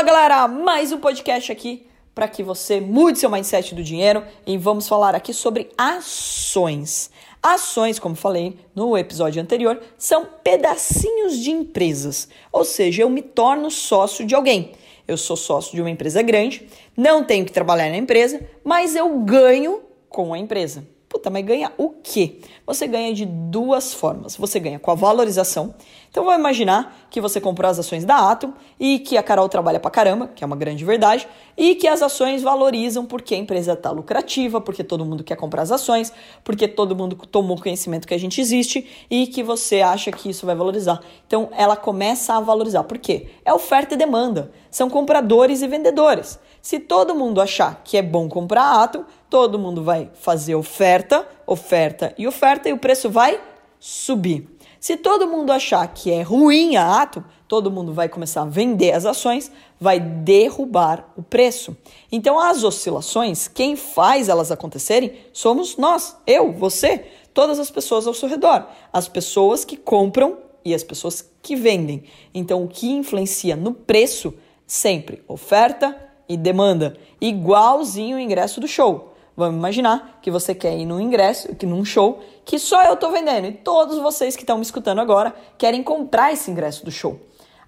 Fala 0.00 0.12
galera, 0.12 0.48
mais 0.48 0.92
um 0.92 0.98
podcast 0.98 1.52
aqui 1.52 1.86
para 2.14 2.26
que 2.26 2.42
você 2.42 2.80
mude 2.80 3.18
seu 3.18 3.28
mindset 3.28 3.74
do 3.74 3.84
dinheiro 3.84 4.24
e 4.46 4.56
vamos 4.56 4.88
falar 4.88 5.14
aqui 5.14 5.34
sobre 5.34 5.68
ações. 5.76 7.10
Ações, 7.42 7.98
como 7.98 8.14
falei 8.14 8.56
no 8.74 8.96
episódio 8.96 9.42
anterior, 9.42 9.78
são 9.98 10.24
pedacinhos 10.42 11.38
de 11.38 11.50
empresas, 11.50 12.30
ou 12.50 12.64
seja, 12.64 13.02
eu 13.02 13.10
me 13.10 13.20
torno 13.20 13.70
sócio 13.70 14.24
de 14.24 14.34
alguém. 14.34 14.72
Eu 15.06 15.18
sou 15.18 15.36
sócio 15.36 15.74
de 15.74 15.82
uma 15.82 15.90
empresa 15.90 16.22
grande, 16.22 16.66
não 16.96 17.22
tenho 17.22 17.44
que 17.44 17.52
trabalhar 17.52 17.90
na 17.90 17.98
empresa, 17.98 18.40
mas 18.64 18.96
eu 18.96 19.18
ganho 19.18 19.82
com 20.08 20.32
a 20.32 20.38
empresa. 20.38 20.82
Puta, 21.10 21.28
mas 21.28 21.44
ganha 21.44 21.72
o 21.76 21.90
quê? 21.90 22.38
Você 22.64 22.86
ganha 22.86 23.12
de 23.12 23.26
duas 23.26 23.92
formas. 23.92 24.36
Você 24.36 24.60
ganha 24.60 24.78
com 24.78 24.92
a 24.92 24.94
valorização. 24.94 25.74
Então 26.08 26.24
vamos 26.24 26.38
imaginar 26.38 27.08
que 27.10 27.20
você 27.20 27.40
comprou 27.40 27.68
as 27.68 27.80
ações 27.80 28.04
da 28.04 28.30
Atom 28.30 28.52
e 28.78 29.00
que 29.00 29.16
a 29.16 29.22
Carol 29.22 29.48
trabalha 29.48 29.80
pra 29.80 29.90
caramba, 29.90 30.28
que 30.28 30.44
é 30.44 30.46
uma 30.46 30.54
grande 30.54 30.84
verdade, 30.84 31.26
e 31.56 31.74
que 31.74 31.88
as 31.88 32.00
ações 32.00 32.42
valorizam 32.42 33.04
porque 33.04 33.34
a 33.34 33.38
empresa 33.38 33.74
tá 33.74 33.90
lucrativa, 33.90 34.60
porque 34.60 34.84
todo 34.84 35.04
mundo 35.04 35.24
quer 35.24 35.34
comprar 35.34 35.62
as 35.62 35.72
ações, 35.72 36.12
porque 36.44 36.68
todo 36.68 36.94
mundo 36.94 37.16
tomou 37.26 37.60
conhecimento 37.60 38.06
que 38.06 38.14
a 38.14 38.18
gente 38.18 38.40
existe 38.40 38.86
e 39.10 39.26
que 39.26 39.42
você 39.42 39.80
acha 39.80 40.12
que 40.12 40.30
isso 40.30 40.46
vai 40.46 40.54
valorizar. 40.54 41.00
Então 41.26 41.48
ela 41.56 41.74
começa 41.74 42.34
a 42.34 42.40
valorizar. 42.40 42.84
Por 42.84 42.98
quê? 42.98 43.30
É 43.44 43.52
oferta 43.52 43.94
e 43.94 43.98
demanda. 43.98 44.52
São 44.70 44.88
compradores 44.88 45.62
e 45.62 45.68
vendedores. 45.68 46.38
Se 46.62 46.78
todo 46.78 47.14
mundo 47.14 47.40
achar 47.40 47.82
que 47.82 47.96
é 47.96 48.02
bom 48.02 48.28
comprar 48.28 48.62
a 48.62 48.82
Atom, 48.84 49.04
todo 49.28 49.58
mundo 49.58 49.82
vai 49.82 50.10
fazer 50.14 50.54
oferta, 50.54 51.26
oferta 51.46 52.14
e 52.18 52.26
oferta 52.26 52.68
e 52.68 52.72
o 52.72 52.78
preço 52.78 53.08
vai 53.08 53.40
subir. 53.78 54.46
Se 54.78 54.96
todo 54.96 55.26
mundo 55.26 55.52
achar 55.52 55.86
que 55.88 56.10
é 56.10 56.22
ruim 56.22 56.76
a 56.76 57.02
Atom, 57.02 57.22
todo 57.46 57.70
mundo 57.70 57.92
vai 57.92 58.08
começar 58.08 58.42
a 58.42 58.46
vender 58.46 58.92
as 58.92 59.04
ações, 59.04 59.50
vai 59.78 59.98
derrubar 59.98 61.12
o 61.16 61.22
preço. 61.22 61.76
Então, 62.12 62.38
as 62.38 62.62
oscilações, 62.62 63.48
quem 63.48 63.74
faz 63.74 64.28
elas 64.28 64.52
acontecerem 64.52 65.14
somos 65.32 65.76
nós, 65.76 66.16
eu, 66.26 66.52
você, 66.52 67.06
todas 67.34 67.58
as 67.58 67.70
pessoas 67.70 68.06
ao 68.06 68.14
seu 68.14 68.28
redor, 68.28 68.66
as 68.92 69.08
pessoas 69.08 69.64
que 69.64 69.76
compram 69.76 70.38
e 70.64 70.72
as 70.74 70.84
pessoas 70.84 71.28
que 71.42 71.56
vendem. 71.56 72.04
Então, 72.32 72.62
o 72.62 72.68
que 72.68 72.88
influencia 72.88 73.56
no 73.56 73.74
preço 73.74 74.32
sempre 74.70 75.20
oferta 75.26 75.96
e 76.28 76.36
demanda, 76.36 76.96
igualzinho 77.20 78.16
o 78.16 78.20
ingresso 78.20 78.60
do 78.60 78.68
show. 78.68 79.14
Vamos 79.36 79.58
imaginar 79.58 80.20
que 80.22 80.30
você 80.30 80.54
quer 80.54 80.78
ir 80.78 80.86
num 80.86 81.00
ingresso, 81.00 81.56
que 81.56 81.66
num 81.66 81.84
show, 81.84 82.20
que 82.44 82.56
só 82.56 82.84
eu 82.84 82.94
estou 82.94 83.10
vendendo 83.10 83.48
e 83.48 83.52
todos 83.52 83.98
vocês 83.98 84.36
que 84.36 84.44
estão 84.44 84.58
me 84.58 84.62
escutando 84.62 85.00
agora 85.00 85.34
querem 85.58 85.82
comprar 85.82 86.32
esse 86.32 86.52
ingresso 86.52 86.84
do 86.84 86.90
show. 86.92 87.18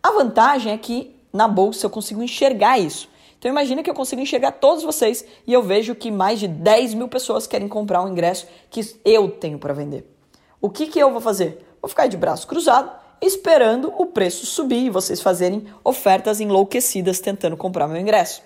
A 0.00 0.12
vantagem 0.12 0.72
é 0.72 0.78
que 0.78 1.16
na 1.32 1.48
bolsa 1.48 1.86
eu 1.86 1.90
consigo 1.90 2.22
enxergar 2.22 2.78
isso. 2.78 3.08
Então 3.36 3.50
imagina 3.50 3.82
que 3.82 3.90
eu 3.90 3.94
consigo 3.94 4.22
enxergar 4.22 4.52
todos 4.52 4.84
vocês 4.84 5.24
e 5.44 5.52
eu 5.52 5.60
vejo 5.60 5.96
que 5.96 6.08
mais 6.08 6.38
de 6.38 6.46
10 6.46 6.94
mil 6.94 7.08
pessoas 7.08 7.48
querem 7.48 7.66
comprar 7.66 8.04
um 8.04 8.08
ingresso 8.08 8.46
que 8.70 8.80
eu 9.04 9.28
tenho 9.28 9.58
para 9.58 9.74
vender. 9.74 10.08
O 10.60 10.70
que, 10.70 10.86
que 10.86 11.00
eu 11.00 11.10
vou 11.10 11.20
fazer? 11.20 11.66
Vou 11.82 11.88
ficar 11.88 12.06
de 12.06 12.16
braço 12.16 12.46
cruzado 12.46 13.01
esperando 13.22 13.92
o 13.96 14.06
preço 14.06 14.44
subir 14.44 14.84
e 14.84 14.90
vocês 14.90 15.22
fazerem 15.22 15.64
ofertas 15.84 16.40
enlouquecidas 16.40 17.20
tentando 17.20 17.56
comprar 17.56 17.86
meu 17.86 18.00
ingresso. 18.00 18.42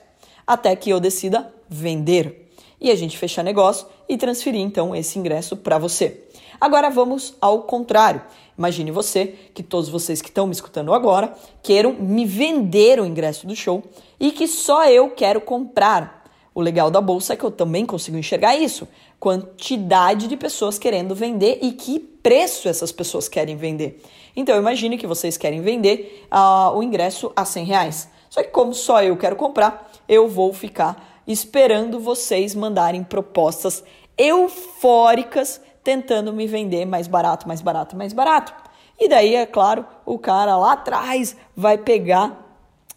Até 0.46 0.76
que 0.76 0.90
eu 0.90 1.00
decida 1.00 1.52
vender. 1.68 2.50
E 2.78 2.90
a 2.90 2.94
gente 2.94 3.16
fechar 3.16 3.42
negócio 3.42 3.86
e 4.06 4.18
transferir 4.18 4.60
então 4.60 4.94
esse 4.94 5.18
ingresso 5.18 5.56
para 5.56 5.78
você. 5.78 6.24
Agora 6.60 6.90
vamos 6.90 7.34
ao 7.40 7.62
contrário. 7.62 8.22
Imagine 8.56 8.90
você, 8.90 9.34
que 9.54 9.62
todos 9.62 9.88
vocês 9.88 10.22
que 10.22 10.28
estão 10.28 10.46
me 10.46 10.52
escutando 10.52 10.94
agora, 10.94 11.34
queiram 11.62 11.92
me 11.92 12.24
vender 12.24 13.00
o 13.00 13.06
ingresso 13.06 13.46
do 13.46 13.56
show 13.56 13.82
e 14.18 14.30
que 14.30 14.46
só 14.46 14.86
eu 14.88 15.10
quero 15.10 15.40
comprar. 15.40 16.15
O 16.56 16.62
legal 16.62 16.90
da 16.90 17.02
bolsa 17.02 17.34
é 17.34 17.36
que 17.36 17.44
eu 17.44 17.50
também 17.50 17.84
consigo 17.84 18.16
enxergar 18.16 18.56
isso. 18.56 18.88
Quantidade 19.20 20.26
de 20.26 20.38
pessoas 20.38 20.78
querendo 20.78 21.14
vender 21.14 21.58
e 21.60 21.72
que 21.72 22.00
preço 22.00 22.66
essas 22.66 22.90
pessoas 22.90 23.28
querem 23.28 23.58
vender. 23.58 24.02
Então 24.34 24.56
imagine 24.56 24.96
que 24.96 25.06
vocês 25.06 25.36
querem 25.36 25.60
vender 25.60 26.26
uh, 26.32 26.74
o 26.74 26.82
ingresso 26.82 27.30
a 27.36 27.44
100 27.44 27.64
reais. 27.66 28.08
Só 28.30 28.42
que 28.42 28.48
como 28.48 28.72
só 28.72 29.02
eu 29.02 29.18
quero 29.18 29.36
comprar, 29.36 29.92
eu 30.08 30.28
vou 30.28 30.50
ficar 30.50 31.20
esperando 31.26 32.00
vocês 32.00 32.54
mandarem 32.54 33.04
propostas 33.04 33.84
eufóricas 34.16 35.60
tentando 35.84 36.32
me 36.32 36.46
vender 36.46 36.86
mais 36.86 37.06
barato, 37.06 37.46
mais 37.46 37.60
barato, 37.60 37.94
mais 37.94 38.14
barato. 38.14 38.54
E 38.98 39.10
daí, 39.10 39.34
é 39.34 39.44
claro, 39.44 39.84
o 40.06 40.18
cara 40.18 40.56
lá 40.56 40.72
atrás 40.72 41.36
vai 41.54 41.76
pegar 41.76 42.45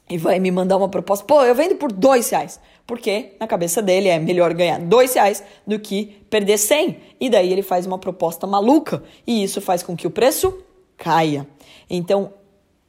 e 0.10 0.18
vai 0.18 0.40
me 0.40 0.50
mandar 0.50 0.78
uma 0.78 0.90
proposta. 0.90 1.24
Pô, 1.24 1.44
eu 1.44 1.54
vendo 1.54 1.76
por 1.76 1.92
dois 1.92 2.30
reais. 2.30 2.60
Porque 2.88 3.34
na 3.40 3.46
cabeça 3.46 3.82
dele 3.82 4.08
é 4.08 4.18
melhor 4.18 4.52
ganhar 4.54 4.80
dois 4.80 5.14
reais 5.14 5.44
do 5.66 5.78
que 5.80 6.18
perder 6.30 6.58
cem. 6.58 6.98
E 7.20 7.30
daí 7.30 7.52
ele 7.52 7.62
faz 7.62 7.86
uma 7.86 8.00
proposta 8.00 8.48
maluca. 8.48 9.04
E 9.28 9.44
isso 9.44 9.62
faz 9.62 9.84
com 9.84 9.96
que 9.96 10.08
o 10.08 10.12
preço 10.12 10.64
caia. 10.98 11.48
Então, 11.88 12.34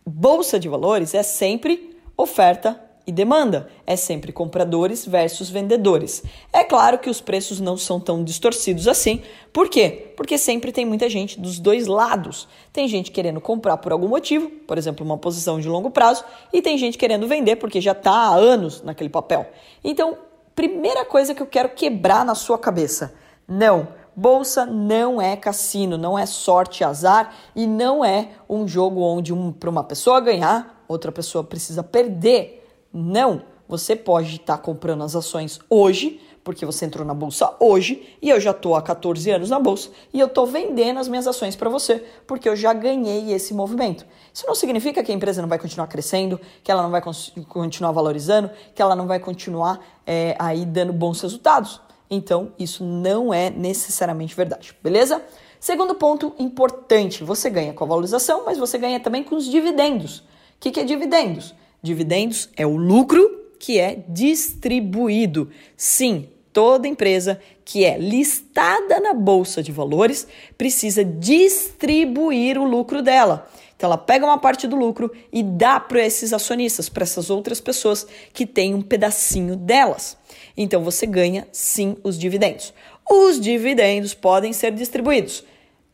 bolsa 0.06 0.58
de 0.58 0.68
valores 0.68 1.14
é 1.14 1.22
sempre 1.22 1.94
oferta 2.16 2.80
e 3.10 3.12
demanda. 3.12 3.68
É 3.84 3.96
sempre 3.96 4.30
compradores 4.30 5.04
versus 5.04 5.50
vendedores. 5.50 6.22
É 6.52 6.62
claro 6.62 6.96
que 6.98 7.10
os 7.10 7.20
preços 7.20 7.60
não 7.60 7.76
são 7.76 7.98
tão 7.98 8.22
distorcidos 8.22 8.86
assim. 8.86 9.20
Por 9.52 9.68
quê? 9.68 10.12
Porque 10.16 10.38
sempre 10.38 10.70
tem 10.70 10.86
muita 10.86 11.10
gente 11.10 11.40
dos 11.40 11.58
dois 11.58 11.88
lados. 11.88 12.46
Tem 12.72 12.86
gente 12.86 13.10
querendo 13.10 13.40
comprar 13.40 13.78
por 13.78 13.90
algum 13.90 14.06
motivo, 14.06 14.48
por 14.48 14.78
exemplo, 14.78 15.04
uma 15.04 15.18
posição 15.18 15.58
de 15.58 15.68
longo 15.68 15.90
prazo, 15.90 16.24
e 16.52 16.62
tem 16.62 16.78
gente 16.78 16.96
querendo 16.96 17.26
vender 17.26 17.56
porque 17.56 17.80
já 17.80 17.92
está 17.92 18.12
há 18.12 18.34
anos 18.36 18.80
naquele 18.80 19.10
papel. 19.10 19.50
Então, 19.82 20.16
primeira 20.54 21.04
coisa 21.04 21.34
que 21.34 21.42
eu 21.42 21.48
quero 21.48 21.70
quebrar 21.70 22.24
na 22.24 22.36
sua 22.36 22.58
cabeça: 22.58 23.12
não. 23.46 23.88
Bolsa 24.14 24.66
não 24.66 25.22
é 25.22 25.36
cassino, 25.36 25.96
não 25.96 26.18
é 26.18 26.26
sorte, 26.26 26.84
azar 26.84 27.32
e 27.54 27.66
não 27.66 28.04
é 28.04 28.28
um 28.48 28.68
jogo 28.68 29.00
onde 29.00 29.32
um, 29.32 29.50
para 29.50 29.70
uma 29.70 29.84
pessoa 29.84 30.20
ganhar, 30.20 30.84
outra 30.86 31.10
pessoa 31.10 31.42
precisa 31.42 31.82
perder. 31.82 32.59
Não, 32.92 33.42
você 33.68 33.94
pode 33.94 34.36
estar 34.36 34.56
tá 34.56 34.62
comprando 34.62 35.04
as 35.04 35.14
ações 35.14 35.60
hoje, 35.70 36.20
porque 36.42 36.66
você 36.66 36.86
entrou 36.86 37.06
na 37.06 37.14
bolsa 37.14 37.54
hoje, 37.60 38.16
e 38.20 38.30
eu 38.30 38.40
já 38.40 38.50
estou 38.50 38.74
há 38.74 38.82
14 38.82 39.30
anos 39.30 39.50
na 39.50 39.60
bolsa, 39.60 39.90
e 40.12 40.18
eu 40.18 40.26
estou 40.26 40.46
vendendo 40.46 40.98
as 40.98 41.06
minhas 41.06 41.26
ações 41.26 41.54
para 41.54 41.70
você, 41.70 42.04
porque 42.26 42.48
eu 42.48 42.56
já 42.56 42.72
ganhei 42.72 43.32
esse 43.32 43.54
movimento. 43.54 44.04
Isso 44.34 44.46
não 44.46 44.54
significa 44.54 45.02
que 45.04 45.12
a 45.12 45.14
empresa 45.14 45.40
não 45.40 45.48
vai 45.48 45.58
continuar 45.58 45.86
crescendo, 45.86 46.40
que 46.64 46.72
ela 46.72 46.82
não 46.82 46.90
vai 46.90 47.02
continuar 47.48 47.92
valorizando, 47.92 48.50
que 48.74 48.82
ela 48.82 48.96
não 48.96 49.06
vai 49.06 49.20
continuar 49.20 49.78
é, 50.06 50.34
aí 50.38 50.64
dando 50.64 50.92
bons 50.92 51.20
resultados. 51.20 51.80
Então, 52.10 52.52
isso 52.58 52.82
não 52.82 53.32
é 53.32 53.50
necessariamente 53.50 54.34
verdade, 54.34 54.74
beleza? 54.82 55.22
Segundo 55.60 55.94
ponto 55.94 56.34
importante, 56.38 57.22
você 57.22 57.48
ganha 57.48 57.72
com 57.72 57.84
a 57.84 57.86
valorização, 57.86 58.44
mas 58.44 58.58
você 58.58 58.78
ganha 58.78 58.98
também 58.98 59.22
com 59.22 59.36
os 59.36 59.44
dividendos. 59.44 60.18
O 60.18 60.24
que, 60.58 60.70
que 60.72 60.80
é 60.80 60.84
dividendos? 60.84 61.54
Dividendos 61.82 62.48
é 62.56 62.66
o 62.66 62.76
lucro 62.76 63.38
que 63.58 63.78
é 63.78 64.02
distribuído. 64.08 65.50
Sim, 65.76 66.28
toda 66.52 66.88
empresa 66.88 67.40
que 67.64 67.84
é 67.84 67.96
listada 67.98 69.00
na 69.00 69.14
bolsa 69.14 69.62
de 69.62 69.70
valores 69.70 70.26
precisa 70.58 71.04
distribuir 71.04 72.58
o 72.58 72.64
lucro 72.64 73.02
dela. 73.02 73.48
Então 73.76 73.88
ela 73.88 73.96
pega 73.96 74.26
uma 74.26 74.36
parte 74.36 74.66
do 74.66 74.76
lucro 74.76 75.10
e 75.32 75.42
dá 75.42 75.80
para 75.80 76.04
esses 76.04 76.34
acionistas, 76.34 76.88
para 76.88 77.02
essas 77.02 77.30
outras 77.30 77.60
pessoas 77.60 78.06
que 78.32 78.44
têm 78.44 78.74
um 78.74 78.82
pedacinho 78.82 79.56
delas. 79.56 80.18
Então 80.56 80.84
você 80.84 81.06
ganha 81.06 81.48
sim 81.50 81.96
os 82.04 82.18
dividendos. 82.18 82.74
Os 83.08 83.40
dividendos 83.40 84.12
podem 84.12 84.52
ser 84.52 84.72
distribuídos 84.72 85.44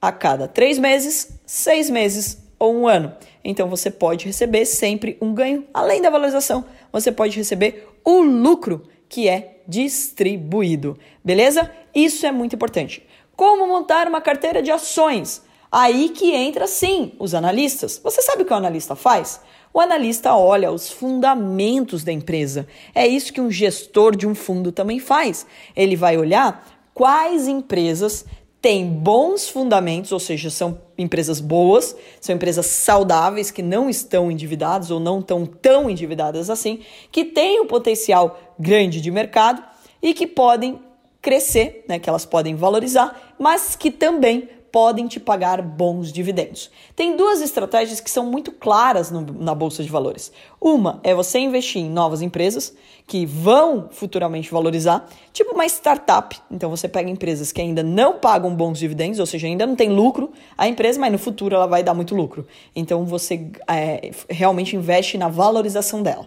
a 0.03 0.10
cada 0.10 0.48
três 0.48 0.78
meses, 0.78 1.38
seis 1.47 1.88
meses 1.88 2.38
ou 2.58 2.74
um 2.74 2.86
ano. 2.86 3.12
Então 3.44 3.68
você 3.68 3.90
pode 3.90 4.26
receber 4.26 4.64
sempre 4.64 5.16
um 5.20 5.32
ganho, 5.34 5.64
além 5.72 6.00
da 6.00 6.10
valorização, 6.10 6.64
você 6.92 7.12
pode 7.12 7.36
receber 7.36 7.88
o 8.04 8.20
lucro 8.20 8.82
que 9.08 9.28
é 9.28 9.60
distribuído, 9.66 10.98
beleza? 11.24 11.70
Isso 11.94 12.26
é 12.26 12.32
muito 12.32 12.54
importante. 12.54 13.06
Como 13.34 13.66
montar 13.66 14.08
uma 14.08 14.20
carteira 14.20 14.62
de 14.62 14.70
ações? 14.70 15.42
Aí 15.70 16.08
que 16.08 16.32
entra 16.32 16.66
sim 16.66 17.12
os 17.18 17.34
analistas. 17.34 18.00
Você 18.03 18.22
sabe 18.22 18.42
o 18.42 18.47
que 18.47 18.53
o 18.53 18.56
analista 18.56 18.94
faz? 18.94 19.41
O 19.74 19.80
analista 19.80 20.34
olha 20.34 20.70
os 20.70 20.91
fundamentos 20.91 22.02
da 22.02 22.12
empresa. 22.12 22.66
É 22.94 23.06
isso 23.06 23.32
que 23.32 23.41
um 23.41 23.50
gestor 23.50 24.16
de 24.16 24.26
um 24.26 24.34
fundo 24.34 24.72
também 24.72 24.98
faz. 24.98 25.47
Ele 25.74 25.97
vai 25.97 26.16
olhar 26.16 26.66
quais 26.94 27.47
empresas 27.47 28.24
têm 28.60 28.86
bons 28.88 29.48
fundamentos, 29.48 30.12
ou 30.12 30.18
seja, 30.18 30.50
são 30.50 30.80
empresas 30.98 31.41
boas, 31.41 31.97
são 32.20 32.34
empresas 32.34 32.66
saudáveis 32.66 33.50
que 33.50 33.62
não 33.62 33.88
estão 33.88 34.30
endividadas 34.30 34.91
ou 34.91 34.98
não 34.98 35.20
estão 35.20 35.47
tão 35.47 35.88
endividadas 35.88 36.50
assim, 36.50 36.80
que 37.12 37.24
têm 37.24 37.60
um 37.60 37.66
potencial 37.66 38.38
grande 38.58 39.00
de 39.00 39.10
mercado 39.10 39.62
e 40.03 40.12
que 40.12 40.26
podem 40.26 40.80
crescer, 41.20 41.84
né, 41.88 41.98
que 41.98 42.08
elas 42.08 42.24
podem 42.24 42.54
valorizar, 42.54 43.34
mas 43.38 43.74
que 43.74 43.91
também 43.91 44.48
podem 44.71 45.07
te 45.07 45.21
pagar 45.21 45.63
bons 45.63 46.13
dividendos. 46.13 46.71
Tem 46.95 47.16
duas 47.16 47.41
estratégias 47.41 48.01
que 48.01 48.10
são 48.10 48.27
muito 48.27 48.51
claras 48.51 49.10
no, 49.10 49.21
na 49.21 49.54
bolsa 49.54 49.83
de 49.83 49.89
valores. 49.89 50.33
Uma 50.60 51.01
é 51.03 51.15
você 51.15 51.39
investir 51.39 51.83
em 51.83 51.91
novas 51.91 52.22
empresas 52.22 52.74
que 53.07 53.24
vão 53.24 53.89
futuramente 53.91 54.51
valorizar, 54.51 55.09
tipo 55.33 55.54
uma 55.54 55.65
startup. 55.66 56.36
Então 56.51 56.68
você 56.68 56.89
pega 56.89 57.09
empresas 57.09 57.53
que 57.53 57.60
ainda 57.60 57.83
não 57.83 58.18
pagam 58.18 58.54
bons 58.54 58.78
dividendos, 58.78 59.21
ou 59.21 59.27
seja, 59.27 59.47
ainda 59.47 59.66
não 59.66 59.77
tem 59.77 59.91
lucro 59.91 60.33
a 60.59 60.66
empresa, 60.66 60.98
mas 60.98 61.12
no 61.12 61.19
futuro 61.19 61.54
ela 61.54 61.66
vai 61.66 61.83
dar 61.83 61.95
muito 61.95 62.15
lucro. 62.15 62.47
Então 62.74 63.04
você 63.04 63.48
é, 63.69 64.10
realmente 64.28 64.74
investe 64.74 65.16
na 65.16 65.28
valorização 65.28 66.03
dela. 66.03 66.27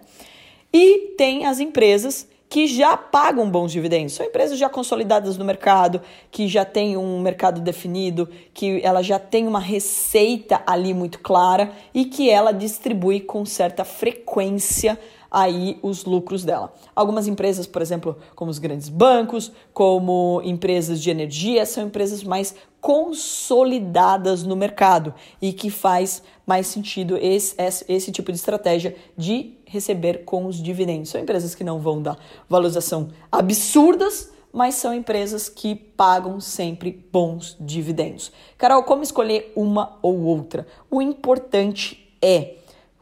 E 0.72 1.16
tem 1.18 1.46
as 1.46 1.60
empresas 1.60 2.29
que 2.50 2.66
já 2.66 2.98
pagam 2.98 3.50
bons 3.50 3.72
dividendos. 3.72 4.14
São 4.14 4.26
empresas 4.26 4.58
já 4.58 4.68
consolidadas 4.68 5.38
no 5.38 5.46
mercado, 5.46 6.02
que 6.32 6.48
já 6.48 6.66
têm 6.66 6.98
um 6.98 7.22
mercado 7.22 7.62
definido, 7.62 8.28
que 8.54 8.82
ela 8.84 9.04
já 9.04 9.20
tem 9.20 9.48
uma 9.48 9.60
receita 9.60 10.62
ali 10.66 10.94
muito 10.94 11.20
clara 11.20 11.72
e 11.94 12.06
que 12.06 12.30
ela 12.30 12.52
distribui 12.52 13.20
com 13.20 13.46
certa 13.46 13.86
frequência 13.86 14.98
aí 15.32 15.78
os 15.82 16.06
lucros 16.06 16.44
dela. 16.44 16.74
Algumas 16.96 17.28
empresas, 17.28 17.68
por 17.68 17.82
exemplo, 17.82 18.18
como 18.36 18.50
os 18.50 18.60
grandes 18.60 18.90
bancos, 18.90 19.52
como 19.74 20.42
empresas 20.44 21.02
de 21.02 21.10
energia, 21.10 21.66
são 21.66 21.86
empresas 21.86 22.24
mais 22.24 22.56
consolidadas 22.82 24.44
no 24.44 24.56
mercado 24.56 25.14
e 25.42 25.52
que 25.52 25.70
faz 25.70 26.24
mais 26.46 26.68
sentido 26.68 27.18
esse, 27.18 27.54
esse, 27.58 27.86
esse 27.88 28.12
tipo 28.12 28.32
de 28.32 28.38
estratégia 28.38 28.96
de 29.18 29.58
receber 29.66 30.24
com 30.26 30.46
os 30.46 30.62
dividendos. 30.62 31.10
São 31.10 31.22
empresas 31.22 31.54
que 31.54 31.64
não 31.64 31.80
vão 31.80 32.02
dar 32.02 32.18
valorização 32.48 33.10
absurdas, 33.32 34.32
mas 34.52 34.76
são 34.76 34.94
empresas 34.94 35.48
que 35.48 35.76
pagam 35.76 36.40
sempre 36.40 37.06
bons 37.12 37.56
dividendos. 37.60 38.32
Carol, 38.58 38.84
como 38.84 39.04
escolher 39.04 39.54
uma 39.56 39.98
ou 40.02 40.22
outra? 40.22 40.66
O 40.90 41.02
importante 41.02 42.10
é 42.22 42.56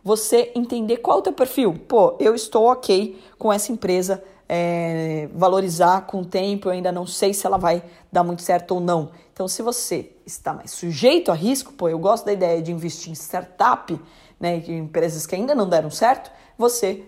você 0.07 0.53
entender 0.55 0.97
qual 0.97 1.17
é 1.17 1.19
o 1.19 1.23
teu 1.23 1.33
perfil. 1.33 1.73
Pô, 1.85 2.15
eu 2.17 2.33
estou 2.33 2.71
ok 2.71 3.19
com 3.37 3.51
essa 3.51 3.73
empresa 3.73 4.23
é, 4.47 5.27
valorizar 5.33 6.07
com 6.07 6.21
o 6.21 6.25
tempo, 6.25 6.69
eu 6.69 6.71
ainda 6.71 6.93
não 6.93 7.05
sei 7.05 7.33
se 7.33 7.45
ela 7.45 7.57
vai 7.57 7.83
dar 8.09 8.23
muito 8.23 8.41
certo 8.41 8.75
ou 8.75 8.79
não. 8.79 9.11
Então, 9.33 9.49
se 9.49 9.61
você 9.61 10.09
está 10.25 10.53
mais 10.53 10.71
sujeito 10.71 11.29
a 11.29 11.35
risco, 11.35 11.73
pô, 11.73 11.89
eu 11.89 11.99
gosto 11.99 12.23
da 12.25 12.31
ideia 12.31 12.61
de 12.61 12.71
investir 12.71 13.11
em 13.11 13.15
startup, 13.15 13.99
né, 14.39 14.59
de 14.59 14.73
empresas 14.73 15.27
que 15.27 15.35
ainda 15.35 15.53
não 15.53 15.67
deram 15.67 15.91
certo, 15.91 16.31
você 16.57 17.03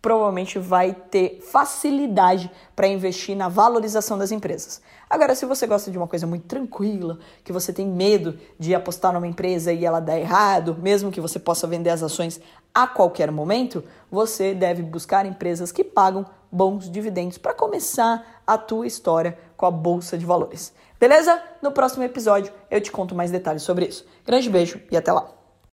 provavelmente 0.00 0.58
vai 0.58 0.94
ter 0.94 1.40
facilidade 1.40 2.50
para 2.74 2.86
investir 2.86 3.36
na 3.36 3.48
valorização 3.48 4.16
das 4.16 4.30
empresas. 4.30 4.80
Agora, 5.10 5.34
se 5.34 5.46
você 5.46 5.66
gosta 5.66 5.90
de 5.90 5.98
uma 5.98 6.06
coisa 6.06 6.26
muito 6.26 6.46
tranquila, 6.46 7.18
que 7.42 7.52
você 7.52 7.72
tem 7.72 7.86
medo 7.86 8.38
de 8.58 8.74
apostar 8.74 9.12
numa 9.12 9.26
empresa 9.26 9.72
e 9.72 9.84
ela 9.84 10.00
dar 10.00 10.18
errado, 10.18 10.76
mesmo 10.80 11.10
que 11.10 11.20
você 11.20 11.38
possa 11.38 11.66
vender 11.66 11.90
as 11.90 12.02
ações 12.02 12.40
a 12.74 12.86
qualquer 12.86 13.30
momento, 13.30 13.82
você 14.10 14.54
deve 14.54 14.82
buscar 14.82 15.26
empresas 15.26 15.72
que 15.72 15.82
pagam 15.82 16.26
bons 16.50 16.90
dividendos 16.90 17.38
para 17.38 17.54
começar 17.54 18.42
a 18.46 18.56
tua 18.56 18.86
história 18.86 19.38
com 19.56 19.66
a 19.66 19.70
bolsa 19.70 20.16
de 20.16 20.24
valores. 20.24 20.72
Beleza? 21.00 21.42
No 21.62 21.72
próximo 21.72 22.04
episódio 22.04 22.52
eu 22.70 22.80
te 22.80 22.90
conto 22.90 23.14
mais 23.14 23.30
detalhes 23.30 23.62
sobre 23.62 23.86
isso. 23.86 24.06
Grande 24.24 24.48
beijo 24.50 24.80
e 24.90 24.96
até 24.96 25.12
lá. 25.12 25.37